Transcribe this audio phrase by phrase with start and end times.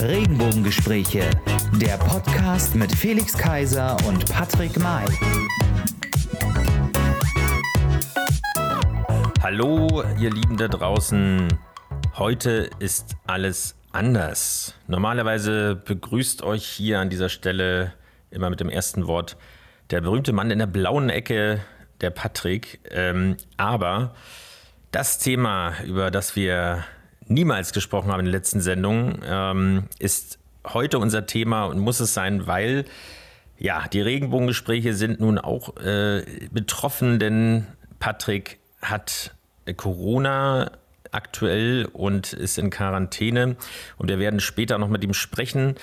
[0.00, 1.30] Regenbogengespräche,
[1.80, 5.04] der Podcast mit Felix Kaiser und Patrick May.
[9.42, 11.48] Hallo, ihr Lieben da draußen.
[12.16, 14.74] Heute ist alles anders.
[14.86, 17.92] Normalerweise begrüßt euch hier an dieser Stelle
[18.30, 19.36] immer mit dem ersten Wort
[19.90, 21.60] der berühmte Mann in der blauen Ecke,
[22.00, 22.80] der Patrick.
[22.90, 24.14] Ähm, aber
[24.90, 26.84] das Thema, über das wir
[27.26, 32.14] niemals gesprochen haben in den letzten Sendungen, ähm, ist heute unser Thema und muss es
[32.14, 32.84] sein, weil
[33.58, 37.66] ja, die Regenbogengespräche sind nun auch äh, betroffen, denn
[37.98, 39.34] Patrick hat
[39.76, 40.70] Corona
[41.10, 43.56] aktuell und ist in Quarantäne
[43.96, 45.76] und wir werden später noch mit ihm sprechen.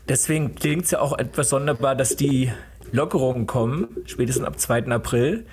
[0.08, 2.50] deswegen klingt es ja auch etwas sonderbar, dass die
[2.92, 4.86] Lockerungen kommen, spätestens ab 2.
[4.86, 5.46] April.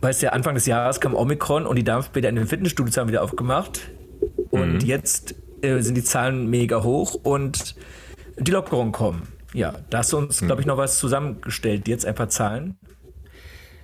[0.00, 3.08] Weil es ja Anfang des Jahres kam Omikron und die Dampfbäder in den Fitnessstudios haben
[3.08, 3.82] wieder aufgemacht.
[4.50, 4.80] Und mhm.
[4.80, 7.74] jetzt äh, sind die Zahlen mega hoch und
[8.38, 9.28] die Lockerungen kommen.
[9.52, 10.46] Ja, da hast du uns, mhm.
[10.46, 11.88] glaube ich, noch was zusammengestellt.
[11.88, 12.78] Jetzt ein paar Zahlen.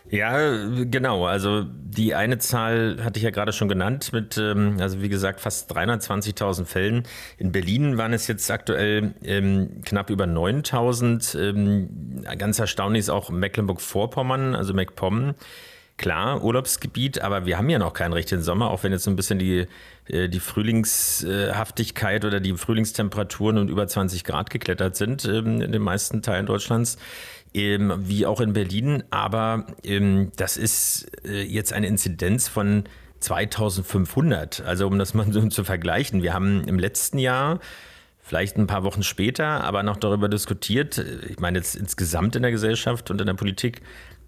[0.09, 1.27] Ja, genau.
[1.27, 5.41] Also die eine Zahl hatte ich ja gerade schon genannt mit, ähm, also wie gesagt,
[5.41, 7.03] fast 320.000 Fällen.
[7.39, 11.39] In Berlin waren es jetzt aktuell ähm, knapp über 9.000.
[11.39, 15.35] Ähm, ganz erstaunlich ist auch Mecklenburg-Vorpommern, also MacPom.
[15.99, 19.39] Klar, Urlaubsgebiet, aber wir haben ja noch keinen richtigen Sommer, auch wenn jetzt ein bisschen
[19.39, 19.67] die,
[20.09, 25.81] äh, die Frühlingshaftigkeit oder die Frühlingstemperaturen um über 20 Grad geklettert sind ähm, in den
[25.83, 26.99] meisten Teilen Deutschlands
[27.57, 29.05] wie auch in Berlin.
[29.11, 32.85] Aber ähm, das ist äh, jetzt eine Inzidenz von
[33.21, 34.61] 2500.
[34.63, 36.23] Also um das mal so zu vergleichen.
[36.23, 37.61] Wir haben im letzten Jahr
[38.21, 42.43] vielleicht ein paar Wochen später, aber noch darüber diskutiert, äh, ich meine jetzt insgesamt in
[42.43, 43.83] der Gesellschaft und in der Politik,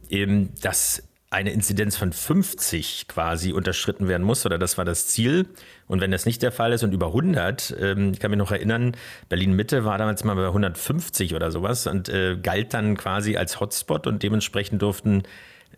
[0.09, 5.47] eben, dass eine Inzidenz von 50 quasi unterschritten werden muss, oder das war das Ziel.
[5.87, 8.51] Und wenn das nicht der Fall ist und über 100, ähm, ich kann mich noch
[8.51, 8.97] erinnern,
[9.29, 14.07] Berlin-Mitte war damals mal bei 150 oder sowas und äh, galt dann quasi als Hotspot
[14.07, 15.25] und dementsprechend durften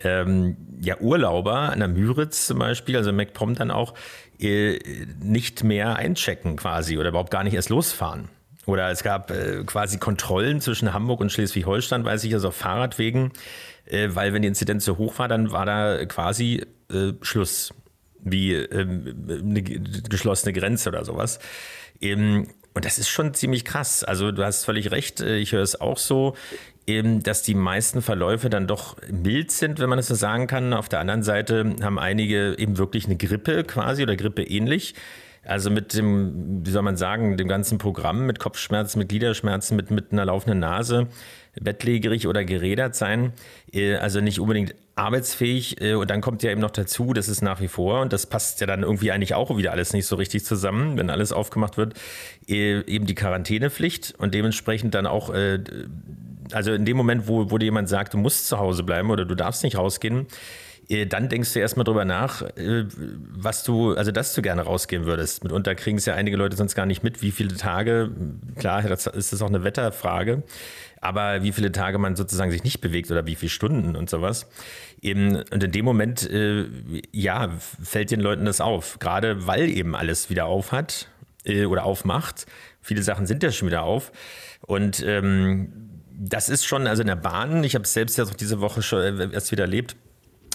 [0.03, 3.93] ähm, ja Urlauber an der Müritz zum Beispiel, also MacPom dann auch,
[4.39, 4.79] äh,
[5.21, 8.29] nicht mehr einchecken quasi oder überhaupt gar nicht erst losfahren.
[8.67, 13.31] Oder es gab äh, quasi Kontrollen zwischen Hamburg und Schleswig-Holstein, weiß ich, also auf Fahrradwegen
[13.85, 17.73] äh, weil wenn die Inzidenz so hoch war, dann war da quasi äh, Schluss,
[18.23, 21.39] wie ähm, eine geschlossene Grenze oder sowas.
[22.01, 24.03] Ähm, und das ist schon ziemlich krass.
[24.03, 26.35] Also du hast völlig recht, äh, ich höre es auch so,
[26.87, 30.73] eben, dass die meisten Verläufe dann doch mild sind, wenn man es so sagen kann.
[30.73, 34.95] Auf der anderen Seite haben einige eben wirklich eine Grippe quasi oder Grippe ähnlich.
[35.43, 39.89] Also mit dem, wie soll man sagen, dem ganzen Programm, mit Kopfschmerzen, mit Gliederschmerzen, mit,
[39.89, 41.07] mit einer laufenden Nase,
[41.59, 43.33] bettlägerig oder gerädert sein,
[43.73, 45.81] äh, also nicht unbedingt arbeitsfähig.
[45.81, 48.27] Äh, und dann kommt ja eben noch dazu, das ist nach wie vor, und das
[48.27, 51.75] passt ja dann irgendwie eigentlich auch wieder alles nicht so richtig zusammen, wenn alles aufgemacht
[51.75, 51.95] wird,
[52.47, 55.33] äh, eben die Quarantänepflicht und dementsprechend dann auch
[56.53, 59.25] also in dem Moment, wo, wo dir jemand sagt, du musst zu Hause bleiben oder
[59.25, 60.27] du darfst nicht rausgehen,
[61.07, 65.43] dann denkst du erstmal drüber nach, äh, was du, also dass du gerne rausgehen würdest.
[65.43, 68.11] Mitunter kriegen es ja einige Leute sonst gar nicht mit, wie viele Tage,
[68.57, 70.43] klar, das ist das auch eine Wetterfrage,
[70.99, 74.47] aber wie viele Tage man sozusagen sich nicht bewegt oder wie viele Stunden und sowas.
[75.01, 76.65] Eben, und in dem Moment, äh,
[77.11, 77.49] ja,
[77.81, 78.99] fällt den Leuten das auf.
[78.99, 81.07] Gerade weil eben alles wieder auf hat
[81.43, 82.45] äh, oder aufmacht.
[82.81, 84.11] Viele Sachen sind ja schon wieder auf.
[84.61, 85.71] Und ähm,
[86.11, 88.83] das ist schon, also in der Bahn, ich habe es selbst ja auch diese Woche
[88.83, 89.95] schon äh, erst wieder erlebt,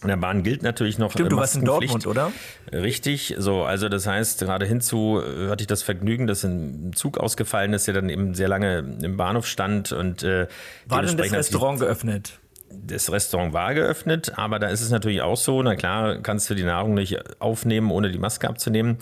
[0.03, 1.11] in der Bahn gilt natürlich noch.
[1.13, 2.31] Stimmt, du warst in Dortmund, oder?
[2.71, 7.19] Richtig, so, also das heißt, gerade hinzu äh, hatte ich das Vergnügen, dass ein Zug
[7.19, 10.49] ausgefallen ist, der dann eben sehr lange im Bahnhof stand und äh,
[10.87, 12.39] War denn das Restaurant geöffnet?
[12.69, 16.55] Das Restaurant war geöffnet, aber da ist es natürlich auch so, na klar, kannst du
[16.55, 18.99] die Nahrung nicht aufnehmen, ohne die Maske abzunehmen.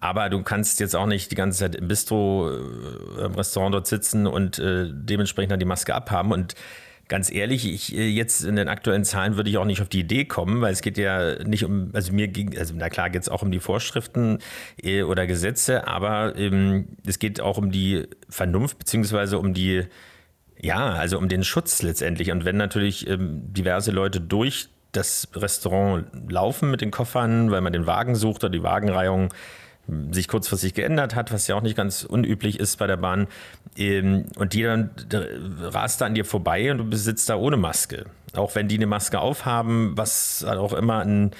[0.00, 3.86] Aber du kannst jetzt auch nicht die ganze Zeit im Bistro, äh, im Restaurant dort
[3.86, 6.32] sitzen und äh, dementsprechend dann die Maske abhaben.
[6.32, 6.54] Und
[7.08, 10.00] ganz ehrlich, ich äh, jetzt in den aktuellen Zahlen würde ich auch nicht auf die
[10.00, 13.22] Idee kommen, weil es geht ja nicht um, also mir ging, also na klar geht
[13.22, 14.38] es auch um die Vorschriften
[14.82, 19.84] äh, oder Gesetze, aber ähm, es geht auch um die Vernunft beziehungsweise um die,
[20.60, 22.30] ja, also um den Schutz letztendlich.
[22.30, 27.72] Und wenn natürlich ähm, diverse Leute durch das Restaurant laufen mit den Koffern, weil man
[27.72, 29.32] den Wagen sucht oder die Wagenreihung
[30.10, 33.26] sich kurzfristig geändert hat, was ja auch nicht ganz unüblich ist bei der Bahn.
[33.76, 34.90] Ähm, und dann
[35.60, 38.06] rast da an dir vorbei und du sitzt da ohne Maske.
[38.34, 41.30] Auch wenn die eine Maske aufhaben, was auch immer an,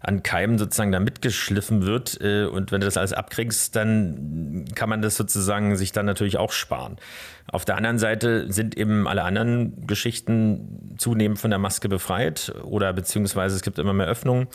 [0.00, 2.18] an Keimen sozusagen da mitgeschliffen wird.
[2.20, 6.38] Äh, und wenn du das alles abkriegst, dann kann man das sozusagen sich dann natürlich
[6.38, 6.96] auch sparen.
[7.50, 12.92] Auf der anderen Seite sind eben alle anderen Geschichten zunehmend von der Maske befreit oder
[12.92, 14.48] beziehungsweise es gibt immer mehr Öffnungen.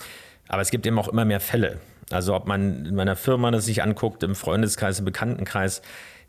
[0.48, 1.80] Aber es gibt eben auch immer mehr Fälle.
[2.12, 5.82] Also ob man in meiner Firma das sich anguckt, im Freundeskreis, im Bekanntenkreis.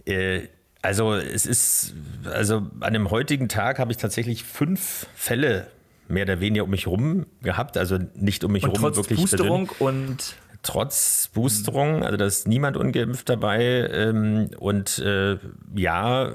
[0.06, 0.49] Äh,
[0.82, 1.94] also es ist,
[2.25, 5.69] also an dem heutigen Tag habe ich tatsächlich fünf Fälle
[6.09, 7.76] mehr oder weniger um mich herum gehabt.
[7.79, 9.19] Also nicht um mich herum wirklich.
[9.19, 13.88] Boosterung und trotz Boosterung, also da ist niemand ungeimpft dabei.
[13.93, 15.38] Ähm, und äh,
[15.75, 16.32] ja,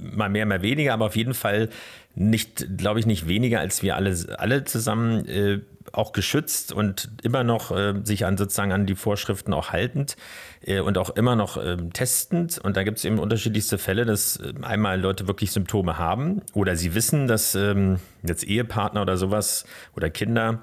[0.00, 1.68] mal mehr, mal weniger, aber auf jeden Fall
[2.14, 5.26] nicht, glaube ich, nicht weniger als wir alle, alle zusammen.
[5.26, 5.60] Äh,
[5.92, 10.16] auch geschützt und immer noch äh, sich an sozusagen an die Vorschriften auch haltend
[10.62, 12.58] äh, und auch immer noch äh, testend.
[12.58, 16.76] Und da gibt es eben unterschiedlichste Fälle, dass äh, einmal Leute wirklich Symptome haben oder
[16.76, 19.64] sie wissen, dass ähm, jetzt Ehepartner oder sowas
[19.96, 20.62] oder Kinder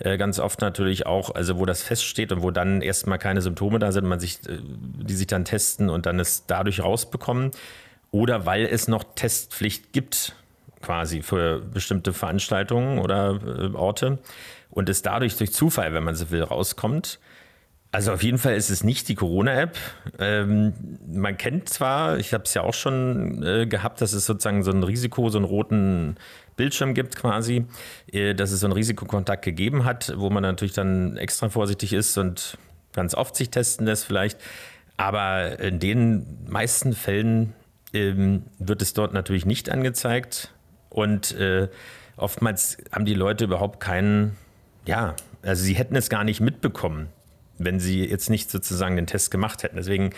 [0.00, 3.78] äh, ganz oft natürlich auch, also wo das feststeht und wo dann erstmal keine Symptome
[3.78, 7.50] da sind, man sich, äh, die sich dann testen und dann es dadurch rausbekommen.
[8.10, 10.34] Oder weil es noch Testpflicht gibt,
[10.80, 14.18] quasi für bestimmte Veranstaltungen oder Orte
[14.78, 17.18] und es dadurch durch Zufall, wenn man so will, rauskommt.
[17.90, 19.76] Also auf jeden Fall ist es nicht die Corona-App.
[20.20, 20.72] Ähm,
[21.04, 24.70] man kennt zwar, ich habe es ja auch schon äh, gehabt, dass es sozusagen so
[24.70, 26.14] ein Risiko, so einen roten
[26.54, 27.64] Bildschirm gibt quasi,
[28.12, 32.16] äh, dass es so einen Risikokontakt gegeben hat, wo man natürlich dann extra vorsichtig ist
[32.16, 32.56] und
[32.92, 34.38] ganz oft sich testen lässt vielleicht.
[34.96, 37.52] Aber in den meisten Fällen
[37.92, 40.54] ähm, wird es dort natürlich nicht angezeigt
[40.88, 41.66] und äh,
[42.16, 44.36] oftmals haben die Leute überhaupt keinen
[44.88, 47.08] ja, also sie hätten es gar nicht mitbekommen,
[47.58, 49.76] wenn sie jetzt nicht sozusagen den Test gemacht hätten.
[49.76, 50.10] Deswegen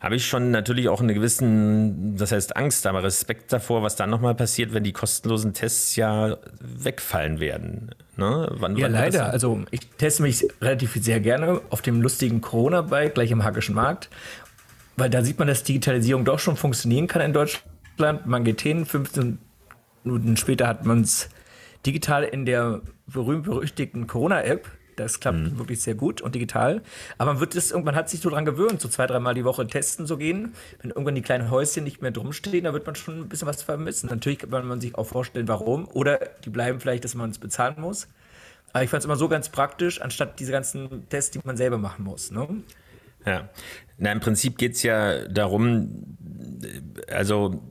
[0.00, 4.10] habe ich schon natürlich auch einen gewissen, das heißt Angst, aber Respekt davor, was dann
[4.10, 7.90] nochmal passiert, wenn die kostenlosen Tests ja wegfallen werden.
[8.16, 8.48] Ne?
[8.50, 9.30] Wann, ja, wann leider.
[9.30, 14.10] Also ich teste mich relativ sehr gerne auf dem lustigen Corona-Bike gleich im Hackischen Markt,
[14.96, 18.26] weil da sieht man, dass Digitalisierung doch schon funktionieren kann in Deutschland.
[18.26, 19.38] Man geht hin, 15
[20.02, 21.28] Minuten später hat man es
[21.86, 24.68] digital in der berühmt-berüchtigten Corona-App.
[24.96, 25.58] Das klappt mhm.
[25.58, 26.82] wirklich sehr gut und digital.
[27.18, 29.66] Aber man wird es irgendwann hat sich so dran gewöhnt, so zwei, dreimal die Woche
[29.66, 30.54] testen zu gehen.
[30.82, 33.62] Wenn irgendwann die kleinen Häuschen nicht mehr drumstehen, da wird man schon ein bisschen was
[33.62, 34.08] vermissen.
[34.08, 35.86] Natürlich kann man sich auch vorstellen, warum.
[35.88, 38.08] Oder die bleiben vielleicht, dass man es bezahlen muss.
[38.72, 41.78] Aber ich fand es immer so ganz praktisch, anstatt diese ganzen Tests, die man selber
[41.78, 42.30] machen muss.
[42.32, 42.62] Ne?
[43.24, 43.48] Ja.
[43.98, 46.16] Na, im Prinzip geht es ja darum,
[47.08, 47.62] also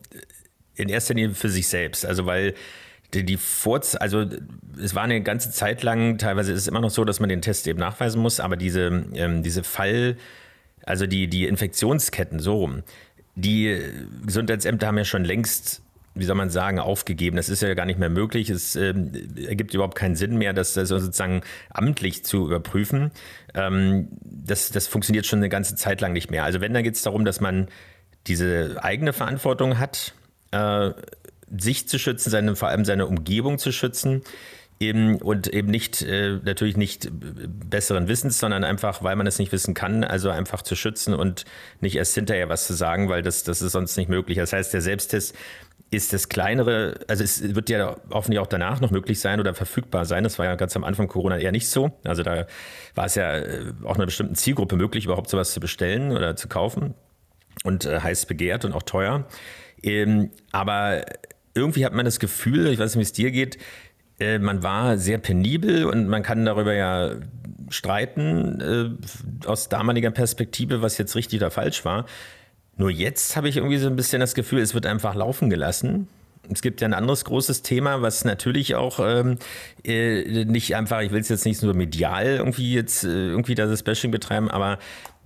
[0.76, 2.06] in erster Linie für sich selbst.
[2.06, 2.54] Also weil
[3.14, 4.26] die, die Vorz also
[4.82, 7.42] es war eine ganze Zeit lang, teilweise ist es immer noch so, dass man den
[7.42, 10.18] Test eben nachweisen muss, aber diese, ähm, diese Fall,
[10.86, 12.84] also die, die Infektionsketten, so rum,
[13.36, 13.80] die
[14.26, 15.82] Gesundheitsämter haben ja schon längst
[16.20, 17.38] wie soll man sagen, aufgegeben.
[17.38, 18.50] Das ist ja gar nicht mehr möglich.
[18.50, 18.94] Es äh,
[19.46, 23.12] ergibt überhaupt keinen Sinn mehr, das, das sozusagen amtlich zu überprüfen.
[23.54, 26.44] Ähm, das, das funktioniert schon eine ganze Zeit lang nicht mehr.
[26.44, 27.68] Also wenn, dann geht es darum, dass man
[28.26, 30.14] diese eigene Verantwortung hat,
[30.52, 30.92] äh,
[31.56, 34.22] sich zu schützen, seine, vor allem seine Umgebung zu schützen.
[34.80, 39.52] Eben, und eben nicht, äh, natürlich nicht besseren Wissens, sondern einfach, weil man es nicht
[39.52, 41.46] wissen kann, also einfach zu schützen und
[41.82, 44.38] nicht erst hinterher was zu sagen, weil das, das ist sonst nicht möglich.
[44.38, 45.36] Das heißt, der Selbsttest
[45.90, 50.06] ist das kleinere, also es wird ja hoffentlich auch danach noch möglich sein oder verfügbar
[50.06, 50.24] sein.
[50.24, 51.98] Das war ja ganz am Anfang Corona eher nicht so.
[52.04, 52.46] Also da
[52.94, 56.50] war es ja äh, auch einer bestimmten Zielgruppe möglich, überhaupt sowas zu bestellen oder zu
[56.50, 56.94] kaufen
[57.64, 59.28] und äh, heiß begehrt und auch teuer.
[59.82, 61.06] Ähm, aber
[61.58, 63.58] irgendwie hat man das Gefühl, ich weiß nicht, wie es dir geht,
[64.20, 67.12] äh, man war sehr penibel und man kann darüber ja
[67.70, 72.06] streiten äh, aus damaliger Perspektive, was jetzt richtig oder falsch war.
[72.78, 76.08] Nur jetzt habe ich irgendwie so ein bisschen das Gefühl, es wird einfach laufen gelassen.
[76.52, 79.38] Es gibt ja ein anderes großes Thema, was natürlich auch ähm,
[79.84, 83.84] äh, nicht einfach, ich will es jetzt nicht nur medial irgendwie jetzt äh, irgendwie das
[83.84, 84.80] Bashing betreiben, aber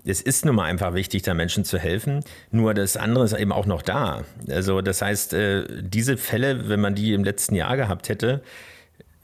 [0.04, 2.24] es ist nun mal einfach wichtig, da Menschen zu helfen.
[2.52, 4.24] Nur das andere ist eben auch noch da.
[4.50, 8.42] Also das heißt, äh, diese Fälle, wenn man die im letzten Jahr gehabt hätte,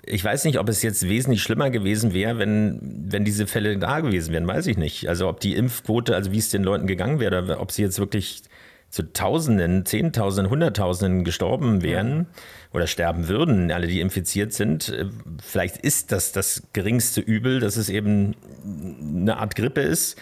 [0.09, 3.99] ich weiß nicht, ob es jetzt wesentlich schlimmer gewesen wäre, wenn, wenn diese Fälle da
[3.99, 5.09] gewesen wären, weiß ich nicht.
[5.09, 7.99] Also ob die Impfquote, also wie es den Leuten gegangen wäre, oder ob sie jetzt
[7.99, 8.43] wirklich
[8.89, 12.27] zu Tausenden, Zehntausenden, Hunderttausenden gestorben wären
[12.73, 14.93] oder sterben würden, alle, die infiziert sind.
[15.41, 20.17] Vielleicht ist das das geringste Übel, dass es eben eine Art Grippe ist.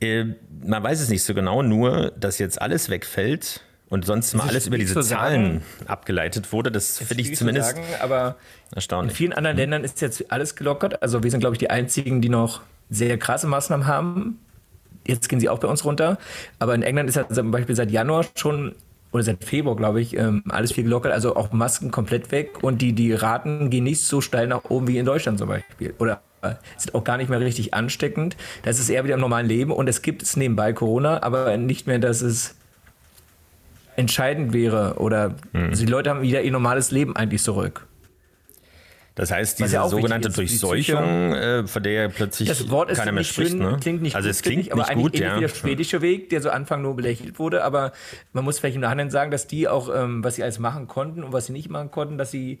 [0.00, 0.26] Äh,
[0.64, 4.66] man weiß es nicht so genau, nur dass jetzt alles wegfällt und sonst mal alles
[4.66, 6.72] über diese Zahlen sagen, abgeleitet wurde.
[6.72, 8.36] Das finde ich zumindest sagen, aber
[8.74, 9.12] erstaunlich.
[9.12, 9.60] In vielen anderen mhm.
[9.60, 11.02] Ländern ist jetzt alles gelockert.
[11.02, 14.38] Also wir sind, glaube ich, die einzigen, die noch sehr krasse Maßnahmen haben.
[15.06, 16.18] Jetzt gehen sie auch bei uns runter.
[16.58, 18.74] Aber in England ist ja zum Beispiel seit Januar schon
[19.12, 21.12] oder seit Februar, glaube ich, ähm, alles viel gelockert.
[21.12, 24.88] Also auch Masken komplett weg und die, die Raten gehen nicht so steil nach oben
[24.88, 25.94] wie in Deutschland zum Beispiel.
[25.98, 28.36] Oder äh, sind auch gar nicht mehr richtig ansteckend.
[28.62, 31.86] Das ist eher wieder im normalen Leben und es gibt es nebenbei Corona, aber nicht
[31.86, 32.56] mehr, dass es
[33.96, 35.68] entscheidend wäre oder mhm.
[35.70, 37.86] also die Leute haben wieder ihr normales Leben eigentlich zurück.
[39.14, 43.12] Das heißt, diese ja sogenannte ist, Durchseuchung, äh, von der plötzlich das Wort ist keiner
[43.12, 43.50] mehr spricht.
[43.50, 43.76] Schön, ne?
[43.78, 45.38] Klingt nicht also gut, es klingt ich, aber nicht gut, ja.
[45.38, 47.92] der schwedische Weg, der so Anfang nur belächelt wurde, aber
[48.32, 51.22] man muss vielleicht im Nachhinein sagen, dass die auch, ähm, was sie alles machen konnten
[51.22, 52.60] und was sie nicht machen konnten, dass sie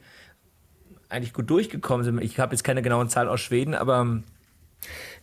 [1.08, 2.22] eigentlich gut durchgekommen sind.
[2.22, 4.22] Ich habe jetzt keine genauen Zahlen aus Schweden, aber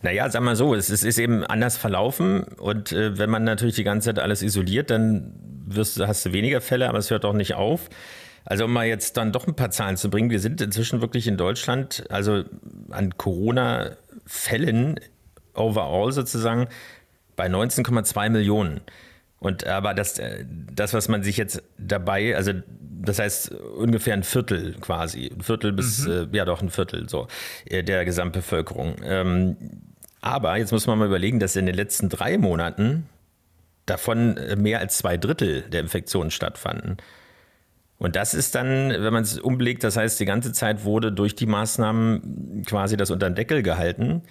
[0.02, 3.84] naja, sag mal so, es ist, eben anders verlaufen und äh, wenn man natürlich die
[3.84, 5.34] ganze Zeit alles isoliert, dann
[5.66, 7.88] wirst, hast du weniger Fälle, aber es hört auch nicht auf.
[8.44, 11.26] Also um mal jetzt dann doch ein paar Zahlen zu bringen, wir sind inzwischen wirklich
[11.26, 12.44] in Deutschland, also
[12.90, 14.98] an Corona-Fällen
[15.54, 16.68] overall sozusagen
[17.36, 18.80] bei 19,2 Millionen.
[19.38, 24.22] Und aber das, äh, das, was man sich jetzt dabei, also das heißt ungefähr ein
[24.22, 26.28] Viertel quasi, ein Viertel bis, mhm.
[26.32, 27.26] äh, ja doch ein Viertel so,
[27.64, 28.96] äh, der Gesamtbevölkerung.
[29.02, 29.56] Ähm,
[30.20, 33.06] aber jetzt muss man mal überlegen, dass in den letzten drei Monaten
[33.86, 36.98] davon äh, mehr als zwei Drittel der Infektionen stattfanden.
[38.00, 41.36] Und das ist dann, wenn man es umlegt, das heißt, die ganze Zeit wurde durch
[41.36, 44.22] die Maßnahmen quasi das unter den Deckel gehalten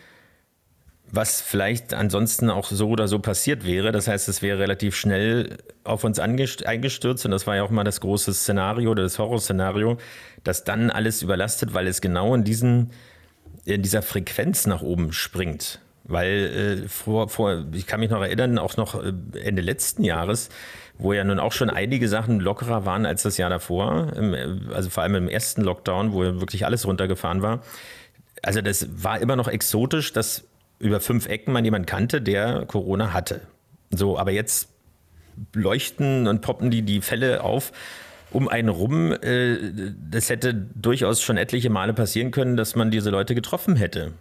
[1.12, 3.92] was vielleicht ansonsten auch so oder so passiert wäre.
[3.92, 7.84] Das heißt, es wäre relativ schnell auf uns eingestürzt und das war ja auch mal
[7.84, 9.98] das große Szenario oder das Horrorszenario,
[10.44, 12.92] dass dann alles überlastet, weil es genau in, diesen,
[13.66, 15.80] in dieser Frequenz nach oben springt.
[16.10, 20.50] Weil äh, vor, vor, ich kann mich noch erinnern, auch noch äh, Ende letzten Jahres,
[20.98, 24.90] wo ja nun auch schon einige Sachen lockerer waren als das Jahr davor, im, also
[24.90, 27.62] vor allem im ersten Lockdown, wo wirklich alles runtergefahren war.
[28.42, 30.46] Also das war immer noch exotisch, dass
[30.80, 33.42] über fünf Ecken man jemanden kannte, der Corona hatte.
[33.92, 34.70] So, aber jetzt
[35.54, 37.72] leuchten und poppen die, die Fälle auf
[38.32, 39.12] um einen rum.
[39.12, 39.58] Äh,
[40.10, 44.14] das hätte durchaus schon etliche Male passieren können, dass man diese Leute getroffen hätte.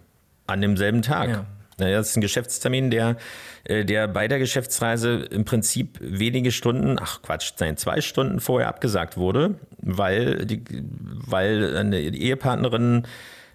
[0.47, 1.29] An demselben Tag.
[1.29, 1.45] Ja.
[1.79, 3.17] Naja, das ist ein Geschäftstermin, der,
[3.63, 8.67] äh, der bei der Geschäftsreise im Prinzip wenige Stunden, ach Quatsch, nein, zwei Stunden vorher
[8.67, 13.03] abgesagt wurde, weil, die, weil eine Ehepartnerin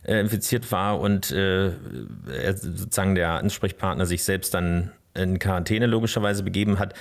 [0.04, 1.72] äh, infiziert war und äh,
[2.54, 6.94] sozusagen der Ansprechpartner sich selbst dann in Quarantäne logischerweise begeben hat.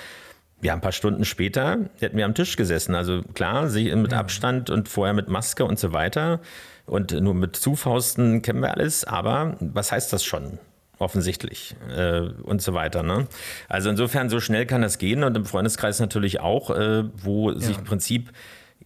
[0.61, 2.95] Ja, ein paar Stunden später hätten wir am Tisch gesessen.
[2.95, 6.39] Also klar, sie mit Abstand und vorher mit Maske und so weiter.
[6.85, 9.03] Und nur mit Zufausten kennen wir alles.
[9.03, 10.59] Aber was heißt das schon?
[11.03, 13.03] Offensichtlich äh, und so weiter.
[13.03, 13.27] Ne?
[13.69, 17.59] Also insofern, so schnell kann das gehen und im Freundeskreis natürlich auch, äh, wo ja.
[17.59, 18.31] sich im Prinzip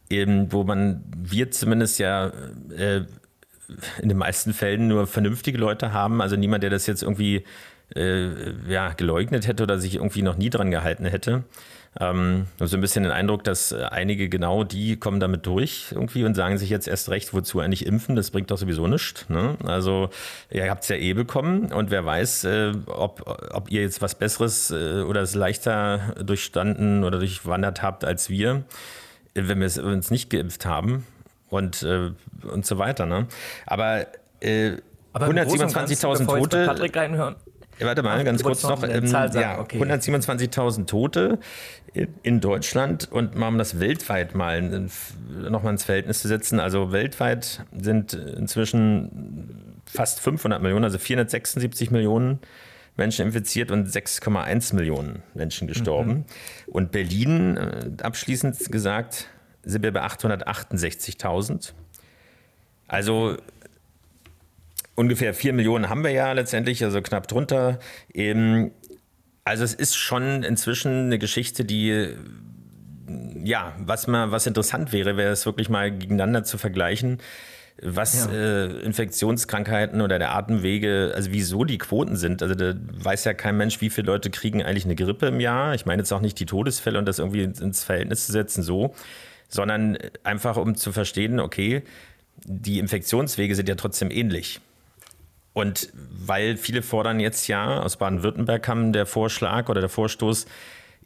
[0.10, 2.32] eben, wo man, wir zumindest ja
[2.76, 3.02] äh,
[4.02, 6.22] in den meisten Fällen nur vernünftige Leute haben.
[6.22, 7.44] Also niemand, der das jetzt irgendwie
[7.96, 11.44] äh, ja, geleugnet hätte oder sich irgendwie noch nie dran gehalten hätte.
[12.00, 16.36] Ähm, so ein bisschen den Eindruck, dass einige genau die kommen damit durch irgendwie und
[16.36, 19.28] sagen sich jetzt erst recht, wozu eigentlich impfen, das bringt doch sowieso nichts.
[19.30, 19.58] Ne?
[19.66, 20.10] Also
[20.52, 24.16] ihr habt es ja eh bekommen und wer weiß, äh, ob, ob ihr jetzt was
[24.16, 28.64] Besseres äh, oder es leichter durchstanden oder durchwandert habt als wir,
[29.34, 31.06] wenn wir uns nicht geimpft haben
[31.50, 32.12] und, äh,
[32.52, 33.06] und so weiter.
[33.08, 33.28] Ne?
[33.66, 34.06] Aber,
[34.40, 34.74] äh,
[35.14, 36.66] 127.000 Tote.
[36.68, 37.38] Patrick reinhören.
[37.86, 38.84] Warte mal, ganz kurz noch.
[38.84, 39.82] Ähm, ja, okay.
[39.82, 41.40] 127.000 Tote
[42.24, 46.60] in Deutschland und mal um das weltweit mal nochmal ins Verhältnis zu setzen.
[46.60, 52.40] Also weltweit sind inzwischen fast 500 Millionen, also 476 Millionen
[52.98, 56.12] Menschen infiziert und 6,1 Millionen Menschen gestorben.
[56.12, 56.26] Mhm.
[56.68, 59.28] Und Berlin, äh, abschließend gesagt,
[59.64, 61.74] sind wir bei 868.000.
[62.88, 63.38] Also
[64.98, 67.80] ungefähr 4 Millionen haben wir ja letztendlich, also knapp drunter.
[68.14, 68.72] Eben,
[69.46, 72.10] also es ist schon inzwischen eine Geschichte, die
[73.42, 77.20] ja, was mal was interessant wäre, wäre es wirklich mal gegeneinander zu vergleichen
[77.82, 78.32] was ja.
[78.32, 82.42] äh, Infektionskrankheiten oder der Atemwege, also wieso die Quoten sind.
[82.42, 85.76] Also da weiß ja kein Mensch, wie viele Leute kriegen eigentlich eine Grippe im Jahr.
[85.76, 88.96] Ich meine jetzt auch nicht die Todesfälle und das irgendwie ins Verhältnis zu setzen, so,
[89.48, 91.84] sondern einfach um zu verstehen, okay,
[92.46, 94.60] die Infektionswege sind ja trotzdem ähnlich.
[95.58, 100.46] Und weil viele fordern jetzt ja, aus Baden-Württemberg kam der Vorschlag oder der Vorstoß,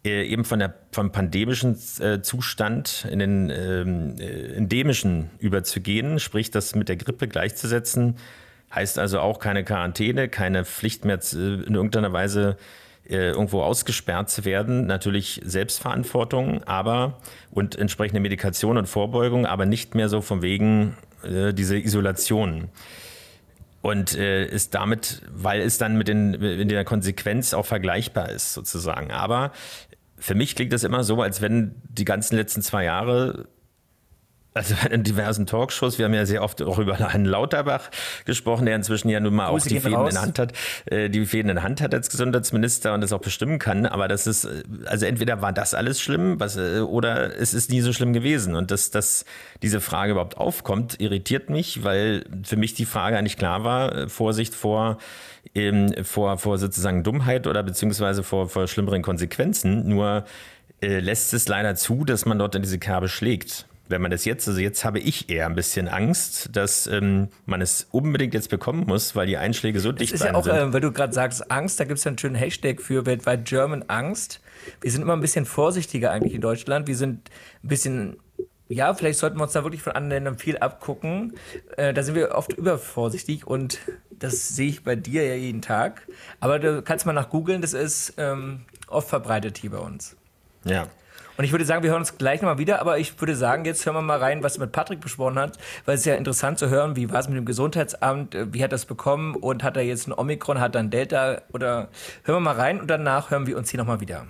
[0.03, 6.51] äh, eben von der, vom pandemischen äh, Zustand in den ähm, äh, endemischen überzugehen, sprich
[6.51, 8.17] das mit der Grippe gleichzusetzen,
[8.75, 12.57] heißt also auch keine Quarantäne, keine Pflicht mehr in irgendeiner Weise
[13.07, 14.85] äh, irgendwo ausgesperrt zu werden.
[14.85, 21.53] Natürlich Selbstverantwortung, aber und entsprechende Medikation und Vorbeugung, aber nicht mehr so von wegen äh,
[21.53, 22.67] diese Isolation
[23.81, 28.53] und äh, ist damit, weil es dann mit den, in der Konsequenz auch vergleichbar ist
[28.53, 29.11] sozusagen.
[29.11, 29.51] Aber
[30.17, 33.47] für mich klingt das immer so, als wenn die ganzen letzten zwei Jahre
[34.53, 37.89] also in diversen Talkshows, wir haben ja sehr oft auch über einen Lauterbach
[38.25, 40.13] gesprochen, der inzwischen ja nun mal auch die Fäden raus.
[40.13, 40.53] in Hand hat,
[40.85, 43.85] äh, die Fäden in Hand hat als Gesundheitsminister und das auch bestimmen kann.
[43.85, 47.69] Aber das ist, äh, also entweder war das alles schlimm, was, äh, oder es ist
[47.69, 48.55] nie so schlimm gewesen.
[48.55, 49.23] Und dass, dass
[49.61, 54.53] diese Frage überhaupt aufkommt, irritiert mich, weil für mich die Frage eigentlich klar war, Vorsicht
[54.53, 54.97] vor,
[55.55, 59.87] ähm, vor, vor sozusagen Dummheit oder beziehungsweise vor, vor schlimmeren Konsequenzen.
[59.87, 60.25] Nur
[60.81, 64.25] äh, lässt es leider zu, dass man dort in diese Kerbe schlägt wenn man das
[64.25, 68.49] jetzt, also jetzt habe ich eher ein bisschen Angst, dass ähm, man es unbedingt jetzt
[68.49, 70.21] bekommen muss, weil die Einschläge so dicht sind.
[70.21, 72.17] Das ist ja auch, äh, weil du gerade sagst, Angst, da gibt es ja einen
[72.17, 74.41] schönen Hashtag für weltweit German Angst.
[74.79, 76.87] Wir sind immer ein bisschen vorsichtiger eigentlich in Deutschland.
[76.87, 77.29] Wir sind
[77.63, 78.17] ein bisschen
[78.71, 81.33] ja, vielleicht sollten wir uns da wirklich von anderen Ländern viel abgucken.
[81.75, 86.07] Äh, da sind wir oft übervorsichtig und das sehe ich bei dir ja jeden Tag.
[86.39, 90.15] Aber du kannst mal nach googeln, das ist ähm, oft verbreitet hier bei uns.
[90.63, 90.87] Ja.
[91.37, 93.85] Und ich würde sagen, wir hören uns gleich nochmal wieder, aber ich würde sagen, jetzt
[93.85, 96.69] hören wir mal rein, was mit Patrick besprochen hat, weil es ist ja interessant zu
[96.69, 99.77] hören, wie war es mit dem Gesundheitsamt, äh, wie hat er es bekommen und hat
[99.77, 101.89] er jetzt ein Omikron, hat er ein Delta oder
[102.23, 104.27] hören wir mal rein und danach hören wir uns hier nochmal wieder.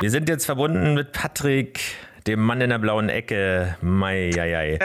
[0.00, 1.80] Wir sind jetzt verbunden mit Patrick,
[2.26, 3.76] dem Mann in der blauen Ecke.
[3.80, 4.78] Mai, jai, jai.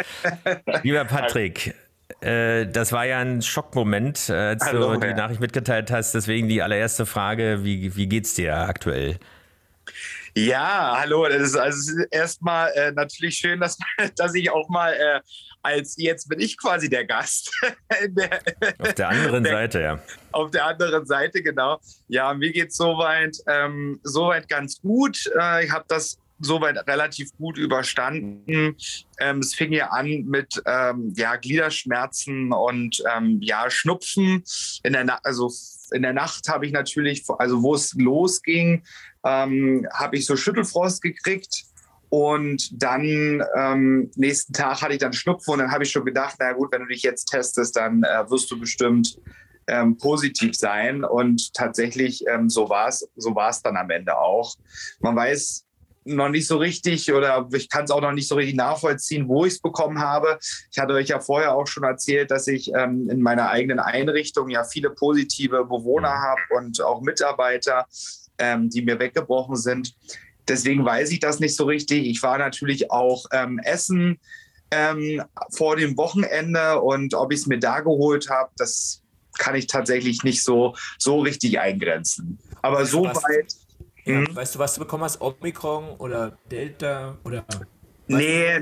[0.83, 1.75] Lieber Patrick,
[2.21, 5.15] äh, das war ja ein Schockmoment, äh, als Hallo, du die ja.
[5.15, 6.13] Nachricht mitgeteilt hast.
[6.13, 9.17] Deswegen die allererste Frage: Wie, wie geht's dir aktuell?
[10.35, 11.27] Ja, hallo.
[11.27, 13.77] Das ist also erstmal äh, natürlich schön, dass,
[14.15, 15.19] dass ich auch mal äh,
[15.63, 17.51] als jetzt bin ich quasi der Gast.
[18.07, 18.41] der,
[18.79, 19.99] auf der anderen der, Seite, ja.
[20.31, 21.79] Auf der anderen Seite, genau.
[22.07, 25.29] Ja, mir geht es soweit, ähm, soweit ganz gut.
[25.39, 28.75] Äh, ich habe das soweit relativ gut überstanden.
[29.19, 34.43] Ähm, es fing ja an mit ähm, ja, Gliederschmerzen und ähm, ja, Schnupfen.
[34.83, 35.51] In der, also
[35.91, 38.83] in der Nacht habe ich natürlich, also wo es losging,
[39.25, 41.65] ähm, habe ich so Schüttelfrost gekriegt.
[42.09, 46.35] Und dann ähm, nächsten Tag hatte ich dann Schnupfen und dann habe ich schon gedacht,
[46.39, 49.17] na gut, wenn du dich jetzt testest, dann äh, wirst du bestimmt
[49.67, 51.05] ähm, positiv sein.
[51.05, 54.55] Und tatsächlich, ähm, so war es so war's dann am Ende auch.
[54.99, 55.65] Man weiß
[56.03, 59.45] noch nicht so richtig oder ich kann es auch noch nicht so richtig nachvollziehen, wo
[59.45, 60.39] ich es bekommen habe.
[60.71, 64.49] Ich hatte euch ja vorher auch schon erzählt, dass ich ähm, in meiner eigenen Einrichtung
[64.49, 66.21] ja viele positive Bewohner mhm.
[66.21, 67.85] habe und auch Mitarbeiter,
[68.41, 69.95] ähm, die mir weggebrochen sind.
[70.47, 72.05] Deswegen weiß ich das nicht so richtig.
[72.05, 74.19] Ich war natürlich auch ähm, essen
[74.71, 79.01] ähm, vor dem Wochenende und ob ich es mir da geholt habe, das
[79.37, 82.37] kann ich tatsächlich nicht so, so richtig eingrenzen.
[82.61, 83.55] Aber so weit
[84.05, 84.35] ja, mhm.
[84.35, 85.21] Weißt du, was du bekommen hast?
[85.21, 87.45] Omikron oder Delta oder?
[88.07, 88.61] Nee,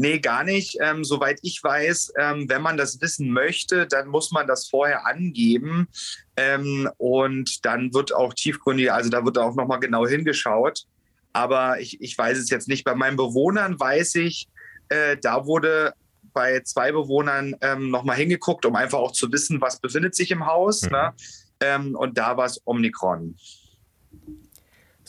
[0.00, 0.78] nee, gar nicht.
[0.80, 5.06] Ähm, soweit ich weiß, ähm, wenn man das wissen möchte, dann muss man das vorher
[5.06, 5.88] angeben.
[6.36, 10.84] Ähm, und dann wird auch tiefgründig, also da wird auch nochmal genau hingeschaut.
[11.32, 12.84] Aber ich, ich weiß es jetzt nicht.
[12.84, 14.48] Bei meinen Bewohnern weiß ich,
[14.88, 15.92] äh, da wurde
[16.32, 20.46] bei zwei Bewohnern ähm, nochmal hingeguckt, um einfach auch zu wissen, was befindet sich im
[20.46, 20.82] Haus.
[20.82, 20.90] Mhm.
[20.90, 21.12] Ne?
[21.60, 23.36] Ähm, und da war es Omikron.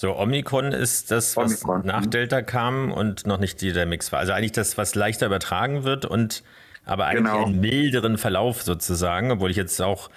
[0.01, 1.85] So, Omikron ist das, was Omikron.
[1.85, 2.09] nach mhm.
[2.09, 4.17] Delta kam und noch nicht der Mix war.
[4.17, 6.41] Also eigentlich das, was leichter übertragen wird und
[6.85, 7.45] aber eigentlich genau.
[7.45, 10.09] einen milderen Verlauf sozusagen, obwohl ich jetzt auch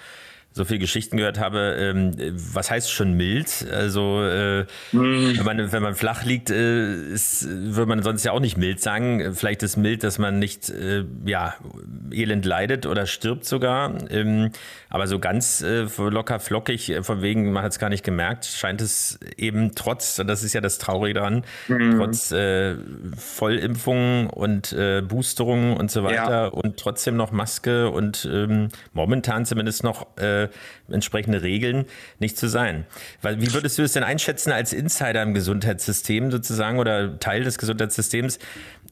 [0.55, 3.67] so viele Geschichten gehört habe, ähm, was heißt schon mild?
[3.73, 4.63] Also äh,
[4.93, 5.37] mm.
[5.37, 8.79] wenn, man, wenn man flach liegt, äh, ist, würde man sonst ja auch nicht mild
[8.79, 9.35] sagen.
[9.35, 11.55] Vielleicht ist mild, dass man nicht äh, ja,
[12.09, 13.95] elend leidet oder stirbt sogar.
[14.09, 14.51] Ähm,
[14.87, 18.45] aber so ganz äh, locker flockig, äh, von wegen, man hat es gar nicht gemerkt,
[18.45, 21.97] scheint es eben trotz, und das ist ja das Traurige daran, mm.
[21.97, 22.75] trotz äh,
[23.17, 24.73] Vollimpfungen und
[25.07, 26.45] Boosterungen und so weiter ja.
[26.45, 30.07] und trotzdem noch Maske und ähm, momentan zumindest noch
[30.89, 31.85] entsprechende Regeln
[32.19, 32.85] nicht zu sein.
[33.21, 37.57] Weil, wie würdest du es denn einschätzen als Insider im Gesundheitssystem sozusagen oder Teil des
[37.57, 38.39] Gesundheitssystems,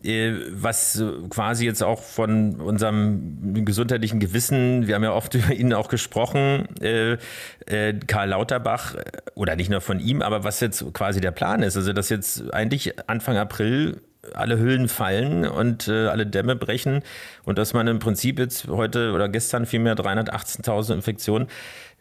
[0.03, 5.73] äh, was quasi jetzt auch von unserem gesundheitlichen Gewissen, wir haben ja oft über ihn
[5.73, 7.17] auch gesprochen, äh,
[7.65, 8.95] äh, Karl Lauterbach,
[9.35, 11.77] oder nicht nur von ihm, aber was jetzt quasi der Plan ist.
[11.77, 14.01] Also, dass jetzt eigentlich Anfang April
[14.33, 17.01] alle Hüllen fallen und äh, alle Dämme brechen
[17.43, 21.47] und dass man im Prinzip jetzt heute oder gestern vielmehr 318.000 Infektionen,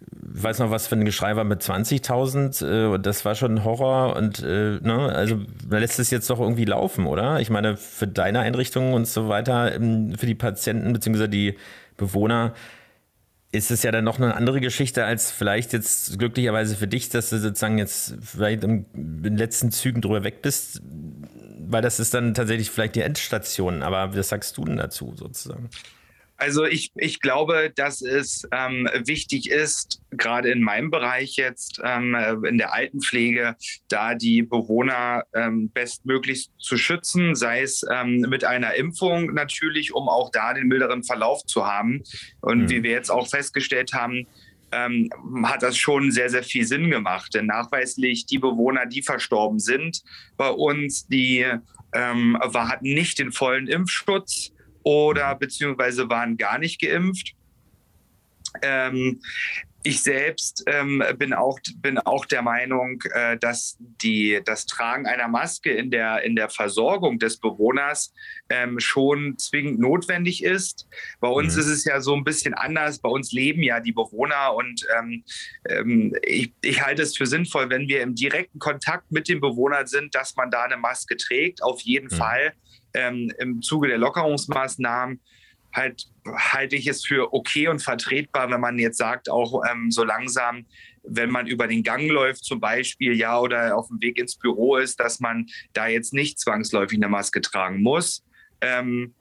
[0.00, 3.56] ich weiß noch, was für ein Geschrei war mit 20.000 äh, und das war schon
[3.56, 7.40] ein Horror und äh, ne, also da lässt es jetzt doch irgendwie laufen, oder?
[7.40, 11.28] Ich meine, für deine Einrichtungen und so weiter, ähm, für die Patienten bzw.
[11.28, 11.56] die
[11.96, 12.54] Bewohner,
[13.52, 17.28] ist es ja dann noch eine andere Geschichte als vielleicht jetzt glücklicherweise für dich, dass
[17.28, 20.80] du sozusagen jetzt vielleicht in den letzten Zügen drüber weg bist
[21.68, 23.82] weil das ist dann tatsächlich vielleicht die Endstation.
[23.82, 25.70] Aber was sagst du denn dazu sozusagen?
[26.42, 32.16] Also ich, ich glaube, dass es ähm, wichtig ist, gerade in meinem Bereich jetzt ähm,
[32.44, 33.54] in der Altenpflege,
[33.86, 40.08] da die Bewohner ähm, bestmöglich zu schützen, sei es ähm, mit einer Impfung natürlich, um
[40.08, 42.02] auch da den milderen Verlauf zu haben.
[42.40, 42.70] Und mhm.
[42.70, 44.26] wie wir jetzt auch festgestellt haben,
[44.72, 45.10] ähm,
[45.44, 47.34] hat das schon sehr, sehr viel Sinn gemacht.
[47.34, 50.02] Denn nachweislich die Bewohner, die verstorben sind
[50.36, 51.44] bei uns, die
[51.94, 57.34] ähm, hatten nicht den vollen Impfschutz oder beziehungsweise waren gar nicht geimpft.
[58.62, 59.20] Ähm,
[59.84, 65.28] ich selbst ähm, bin, auch, bin auch der Meinung, äh, dass die, das Tragen einer
[65.28, 68.12] Maske in der, in der Versorgung des Bewohners
[68.48, 70.88] ähm, schon zwingend notwendig ist.
[71.20, 71.60] Bei uns mhm.
[71.60, 72.98] ist es ja so ein bisschen anders.
[72.98, 75.24] Bei uns leben ja die Bewohner und ähm,
[75.68, 79.86] ähm ich, ich halte es für sinnvoll, wenn wir im direkten Kontakt mit den Bewohnern
[79.86, 81.62] sind, dass man da eine Maske trägt.
[81.62, 82.16] Auf jeden mhm.
[82.16, 82.52] Fall
[82.94, 85.20] ähm, im Zuge der Lockerungsmaßnahmen
[85.72, 90.04] halt halte ich es für okay und vertretbar, wenn man jetzt sagt, auch ähm, so
[90.04, 90.66] langsam,
[91.02, 94.76] wenn man über den Gang läuft zum Beispiel, ja, oder auf dem Weg ins Büro
[94.76, 98.24] ist, dass man da jetzt nicht zwangsläufig eine Maske tragen muss.
[98.60, 99.14] Ähm,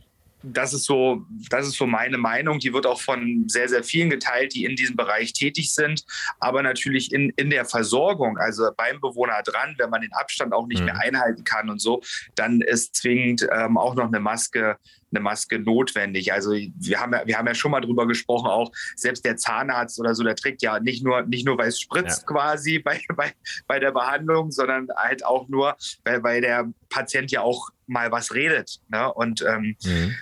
[0.43, 2.59] das ist so, das ist so meine Meinung.
[2.59, 6.03] Die wird auch von sehr, sehr vielen geteilt, die in diesem Bereich tätig sind.
[6.39, 10.67] Aber natürlich in, in der Versorgung, also beim Bewohner dran, wenn man den Abstand auch
[10.67, 10.85] nicht mhm.
[10.85, 12.01] mehr einhalten kann und so,
[12.35, 14.77] dann ist zwingend ähm, auch noch eine Maske
[15.11, 16.33] eine Maske notwendig.
[16.33, 19.99] Also wir haben ja, wir haben ja schon mal drüber gesprochen, auch selbst der Zahnarzt
[19.99, 22.27] oder so, der trägt ja nicht nur, nicht nur, weil es spritzt ja.
[22.27, 23.33] quasi bei, bei,
[23.67, 28.33] bei der Behandlung, sondern halt auch nur, weil, weil der Patient ja auch mal was
[28.33, 28.79] redet.
[28.89, 29.13] Ne?
[29.13, 30.15] Und ähm, mhm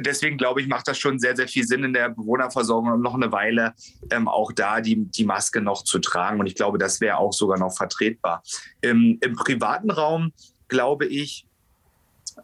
[0.00, 3.32] deswegen glaube ich, macht das schon sehr, sehr viel Sinn in der Bewohnerversorgung noch eine
[3.32, 3.74] Weile
[4.10, 6.40] ähm, auch da die, die Maske noch zu tragen.
[6.40, 8.42] Und ich glaube, das wäre auch sogar noch vertretbar.
[8.80, 10.32] Im, im privaten Raum,
[10.68, 11.46] glaube ich,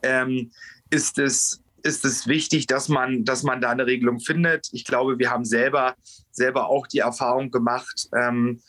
[0.02, 0.50] ähm,
[0.90, 4.68] ist es ist es wichtig, dass man, dass man da eine Regelung findet.
[4.72, 5.94] Ich glaube, wir haben selber,
[6.30, 8.60] selber auch die Erfahrung gemacht, ähm,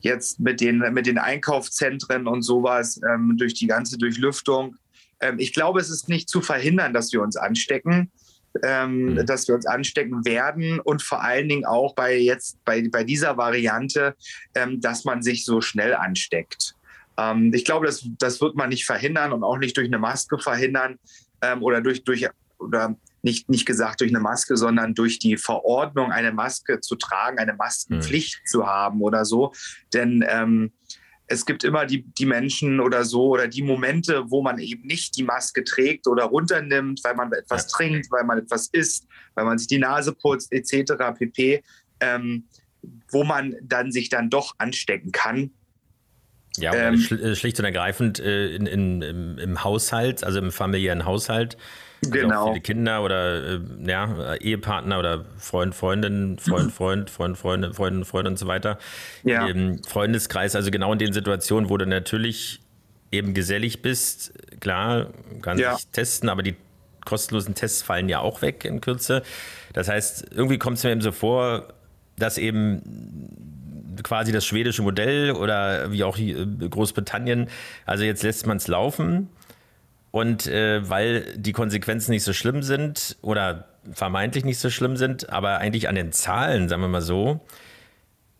[0.00, 4.76] jetzt mit den, mit den Einkaufszentren und sowas, ähm, durch die ganze Durchlüftung.
[5.20, 8.10] Ähm, ich glaube, es ist nicht zu verhindern, dass wir uns anstecken
[8.62, 9.26] ähm, mhm.
[9.26, 13.36] dass wir uns anstecken werden und vor allen Dingen auch bei jetzt bei, bei dieser
[13.36, 14.14] Variante,
[14.54, 16.74] ähm, dass man sich so schnell ansteckt.
[17.18, 20.38] Ähm, ich glaube, das, das wird man nicht verhindern und auch nicht durch eine Maske
[20.38, 20.98] verhindern
[21.42, 22.28] ähm, oder durch, durch
[22.64, 27.38] oder nicht, nicht gesagt durch eine Maske, sondern durch die Verordnung, eine Maske zu tragen,
[27.38, 28.46] eine Maskenpflicht mhm.
[28.46, 29.52] zu haben oder so.
[29.92, 30.72] Denn ähm,
[31.26, 35.16] es gibt immer die, die Menschen oder so oder die Momente, wo man eben nicht
[35.16, 37.78] die Maske trägt oder runternimmt, weil man etwas ja.
[37.78, 40.92] trinkt, weil man etwas isst, weil man sich die Nase putzt, etc.
[41.16, 41.62] pp.
[42.00, 42.44] Ähm,
[43.10, 45.50] wo man dann sich dann doch anstecken kann.
[46.56, 51.04] Ja, ähm, äh, schlicht und ergreifend äh, in, in, im, im, Haushalt, also im familiären
[51.04, 51.56] Haushalt,
[52.10, 52.48] genau.
[52.48, 58.28] viele Kinder oder äh, ja, Ehepartner oder Freund, Freundin, Freund, Freund, Freund, Freundin, Freundin, Freund
[58.28, 58.78] und so weiter.
[59.22, 59.46] Ja.
[59.46, 62.60] Im Freundeskreis, also genau in den Situationen, wo du natürlich
[63.12, 65.06] eben gesellig bist, klar,
[65.42, 65.76] kann ja.
[65.76, 66.56] sich testen, aber die
[67.04, 69.22] kostenlosen Tests fallen ja auch weg in Kürze.
[69.72, 71.68] Das heißt, irgendwie kommt es mir eben so vor,
[72.16, 72.82] dass eben
[74.02, 77.48] quasi das schwedische Modell oder wie auch Großbritannien,
[77.86, 79.28] also jetzt lässt man es laufen
[80.14, 85.28] und äh, weil die Konsequenzen nicht so schlimm sind oder vermeintlich nicht so schlimm sind,
[85.28, 87.40] aber eigentlich an den Zahlen, sagen wir mal so,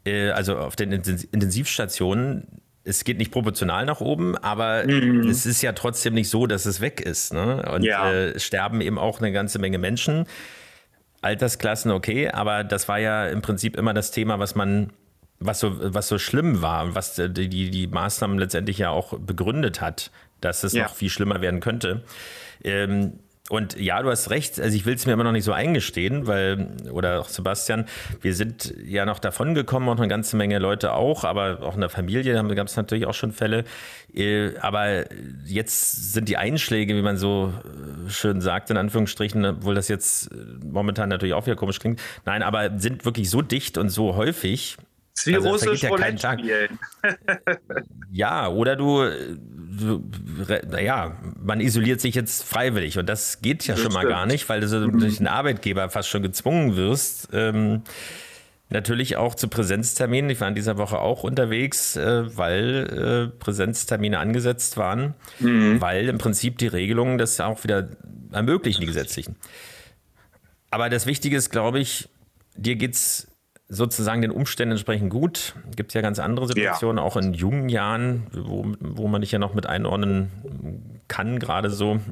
[0.07, 2.47] äh, also auf den Intensivstationen,
[2.85, 5.29] es geht nicht proportional nach oben, aber mhm.
[5.29, 7.33] es ist ja trotzdem nicht so, dass es weg ist.
[7.33, 7.69] Ne?
[7.69, 8.09] Und ja.
[8.09, 10.27] äh, sterben eben auch eine ganze Menge Menschen.
[11.23, 14.93] Altersklassen okay, aber das war ja im Prinzip immer das Thema, was man,
[15.41, 19.81] was so, was so schlimm war, was die, die, die Maßnahmen letztendlich ja auch begründet
[19.81, 20.13] hat,
[20.45, 20.85] dass es ja.
[20.85, 22.03] noch viel schlimmer werden könnte.
[22.63, 23.19] Ähm,
[23.51, 26.27] und ja, du hast recht, also ich will es mir immer noch nicht so eingestehen,
[26.27, 27.85] weil, oder auch Sebastian,
[28.23, 31.83] wir sind ja noch davon gekommen, auch eine ganze Menge Leute auch, aber auch in
[31.83, 33.65] der Familie gab es natürlich auch schon Fälle.
[34.15, 35.05] Äh, aber
[35.45, 37.53] jetzt sind die Einschläge, wie man so
[38.07, 42.01] äh, schön sagt, in Anführungsstrichen, obwohl das jetzt äh, momentan natürlich auch wieder komisch klingt,
[42.25, 44.79] nein, aber sind wirklich so dicht und so häufig,
[45.15, 46.41] ist wie also, russisch ja keinen Tag.
[48.13, 49.09] ja, oder du,
[49.79, 50.05] du,
[50.69, 54.05] naja, man isoliert sich jetzt freiwillig und das geht ja das schon stimmt.
[54.05, 54.99] mal gar nicht, weil du so mhm.
[54.99, 57.29] durch den Arbeitgeber fast schon gezwungen wirst.
[57.33, 57.83] Ähm,
[58.71, 60.31] natürlich auch zu Präsenzterminen.
[60.31, 65.81] Ich war in dieser Woche auch unterwegs, äh, weil äh, Präsenztermine angesetzt waren, mhm.
[65.81, 67.89] weil im Prinzip die Regelungen das auch wieder
[68.33, 69.37] ermöglichen, die gesetzlichen.
[70.71, 72.09] Aber das Wichtige ist, glaube ich,
[72.57, 73.29] dir geht es
[73.69, 75.55] sozusagen den Umständen entsprechend gut.
[75.71, 77.05] Es gibt ja ganz andere Situationen, ja.
[77.05, 80.31] auch in jungen Jahren, wo, wo man dich ja noch mit einordnen
[81.09, 82.01] kann, gerade so.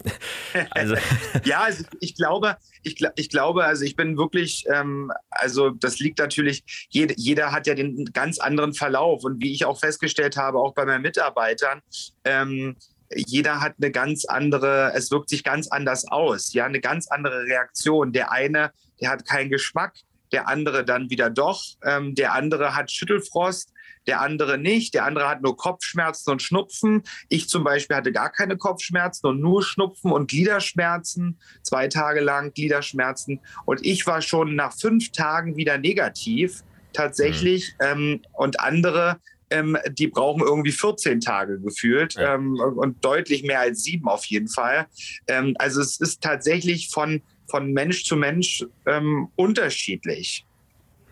[0.71, 0.97] Also.
[1.45, 6.19] ja, also ich glaube, ich, ich glaube, also ich bin wirklich, ähm, also das liegt
[6.19, 10.59] natürlich, jede, jeder hat ja den ganz anderen Verlauf und wie ich auch festgestellt habe,
[10.59, 11.81] auch bei meinen Mitarbeitern,
[12.25, 12.77] ähm,
[13.15, 17.45] jeder hat eine ganz andere, es wirkt sich ganz anders aus, ja, eine ganz andere
[17.45, 18.13] Reaktion.
[18.13, 19.95] Der eine, der hat keinen Geschmack,
[20.33, 21.63] der andere dann wieder doch.
[21.85, 23.73] Ähm, der andere hat Schüttelfrost,
[24.07, 24.95] der andere nicht.
[24.95, 27.03] Der andere hat nur Kopfschmerzen und Schnupfen.
[27.29, 32.53] Ich zum Beispiel hatte gar keine Kopfschmerzen und nur Schnupfen und Gliederschmerzen, zwei Tage lang
[32.53, 33.41] Gliederschmerzen.
[33.65, 37.75] Und ich war schon nach fünf Tagen wieder negativ tatsächlich.
[37.81, 37.87] Mhm.
[37.87, 39.19] Ähm, und andere,
[39.51, 42.35] ähm, die brauchen irgendwie 14 Tage gefühlt ja.
[42.35, 44.87] ähm, und deutlich mehr als sieben auf jeden Fall.
[45.29, 50.45] Ähm, also es ist tatsächlich von von Mensch zu Mensch ähm, unterschiedlich.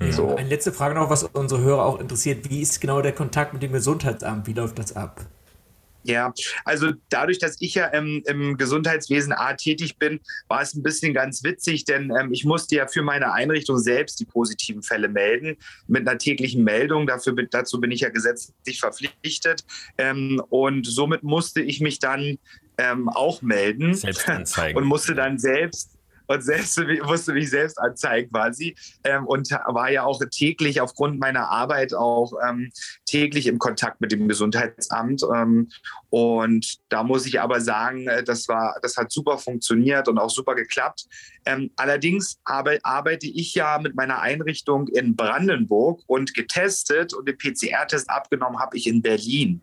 [0.01, 0.11] Ja.
[0.11, 0.35] So.
[0.35, 2.49] Eine letzte Frage noch, was unsere Hörer auch interessiert.
[2.51, 4.47] Wie ist genau der Kontakt mit dem Gesundheitsamt?
[4.47, 5.27] Wie läuft das ab?
[6.03, 6.33] Ja,
[6.65, 11.13] also dadurch, dass ich ja im, im Gesundheitswesen A tätig bin, war es ein bisschen
[11.13, 15.59] ganz witzig, denn ähm, ich musste ja für meine Einrichtung selbst die positiven Fälle melden
[15.89, 17.07] mit einer täglichen Meldung.
[17.07, 19.65] Dafür, dazu bin ich ja gesetzlich verpflichtet.
[19.99, 22.39] Ähm, und somit musste ich mich dann
[22.79, 24.79] ähm, auch melden selbst anzeigen.
[24.79, 26.00] und musste dann selbst
[26.31, 31.49] und selbst, musste mich selbst anzeigen quasi ähm, und war ja auch täglich aufgrund meiner
[31.51, 32.71] Arbeit auch ähm,
[33.05, 35.25] täglich im Kontakt mit dem Gesundheitsamt.
[35.35, 35.69] Ähm,
[36.09, 40.31] und da muss ich aber sagen, äh, das war, das hat super funktioniert und auch
[40.31, 41.07] super geklappt.
[41.47, 48.09] Ähm, allerdings arbeite ich ja mit meiner Einrichtung in Brandenburg und getestet und den PCR-Test
[48.09, 49.63] abgenommen habe ich in Berlin.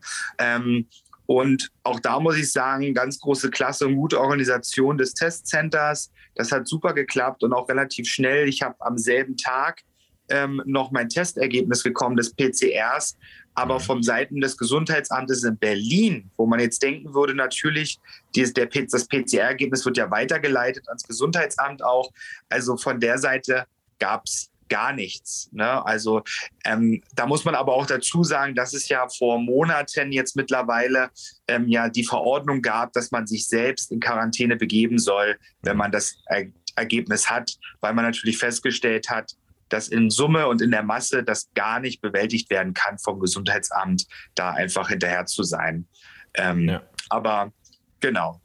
[1.27, 6.11] Und auch da muss ich sagen, ganz große Klasse und gute Organisation des Testcenters.
[6.35, 8.47] Das hat super geklappt und auch relativ schnell.
[8.47, 9.83] Ich habe am selben Tag
[10.29, 13.17] ähm, noch mein Testergebnis bekommen des PCRs.
[13.55, 13.83] Aber mhm.
[13.83, 17.99] vom Seiten des Gesundheitsamtes in Berlin, wo man jetzt denken würde, natürlich,
[18.35, 22.11] dieses, der, das PCR-Ergebnis wird ja weitergeleitet ans Gesundheitsamt auch.
[22.49, 23.65] Also von der Seite
[23.99, 25.49] gab es gar nichts.
[25.51, 25.85] Ne?
[25.85, 26.23] Also
[26.65, 31.09] ähm, da muss man aber auch dazu sagen, dass es ja vor Monaten jetzt mittlerweile
[31.47, 35.91] ähm, ja die Verordnung gab, dass man sich selbst in Quarantäne begeben soll, wenn man
[35.91, 39.33] das er Ergebnis hat, weil man natürlich festgestellt hat,
[39.69, 44.05] dass in Summe und in der Masse das gar nicht bewältigt werden kann vom Gesundheitsamt,
[44.35, 45.87] da einfach hinterher zu sein.
[46.35, 46.83] Ähm, ja.
[47.09, 47.51] Aber
[47.99, 48.39] genau.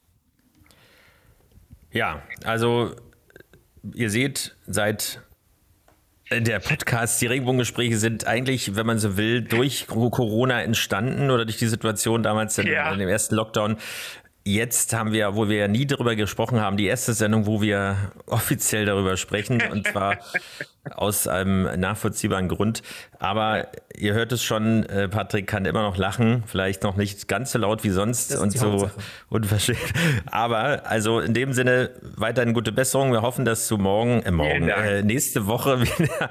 [1.91, 2.97] Ja, also
[3.95, 5.23] ihr seht, seit
[6.41, 11.59] der Podcast, die Regenbogengespräche sind eigentlich, wenn man so will, durch Corona entstanden oder durch
[11.59, 12.89] die Situation damals ja.
[12.89, 13.77] in, in dem ersten Lockdown.
[14.45, 17.97] Jetzt haben wir, wo wir ja nie darüber gesprochen haben, die erste Sendung, wo wir
[18.27, 20.19] offiziell darüber sprechen und zwar
[20.91, 22.83] aus einem nachvollziehbaren Grund.
[23.21, 27.53] Aber ihr hört es schon, äh, Patrick kann immer noch lachen, vielleicht noch nicht ganz
[27.53, 29.01] so laut wie sonst und so Hauptsache.
[29.29, 29.79] unverschämt.
[30.27, 33.13] Aber also in dem Sinne weiterhin gute Besserung.
[33.13, 36.31] Wir hoffen, dass du morgen, äh, morgen, äh, nächste Woche wieder,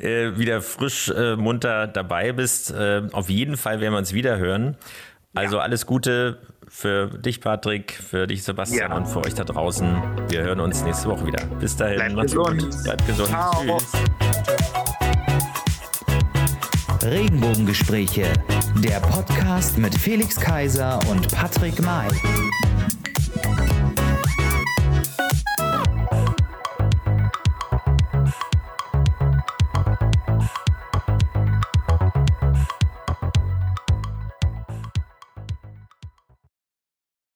[0.00, 2.70] äh, wieder frisch äh, munter dabei bist.
[2.70, 4.78] Äh, auf jeden Fall werden wir uns wieder hören.
[5.34, 5.62] Also ja.
[5.62, 6.38] alles Gute
[6.70, 8.96] für dich, Patrick, für dich, Sebastian ja.
[8.96, 10.00] und für euch da draußen.
[10.28, 11.44] Wir hören uns nächste Woche wieder.
[11.58, 11.96] Bis dahin.
[11.96, 12.62] Bleibt gesund.
[12.62, 12.82] Gut.
[12.84, 13.28] Bleibt gesund.
[13.28, 13.78] Ciao.
[13.78, 13.92] Tschüss.
[17.02, 18.32] Regenbogengespräche,
[18.84, 22.08] der Podcast mit Felix Kaiser und Patrick May.